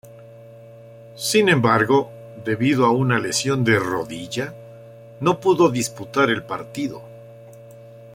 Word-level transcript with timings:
Sin 1.15 1.47
embargo, 1.47 2.09
debido 2.43 2.87
a 2.87 2.89
una 2.89 3.19
lesión 3.19 3.63
de 3.63 3.77
rodilla, 3.77 4.51
no 5.19 5.39
pudo 5.39 5.69
disputar 5.69 6.31
el 6.31 6.41
partido. 6.41 7.03